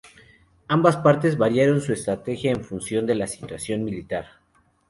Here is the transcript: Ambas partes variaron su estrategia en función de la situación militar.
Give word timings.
Ambas 0.67 0.97
partes 0.97 1.37
variaron 1.37 1.79
su 1.79 1.93
estrategia 1.93 2.49
en 2.51 2.63
función 2.63 3.05
de 3.05 3.13
la 3.13 3.27
situación 3.27 3.83
militar. 3.83 4.25